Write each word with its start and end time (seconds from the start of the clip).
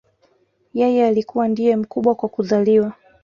Yeye 0.73 1.07
alikuwa 1.07 1.47
ndiye 1.47 1.75
mkubwa 1.75 2.15
kwa 2.15 2.29
kuzaliwa 2.29 2.93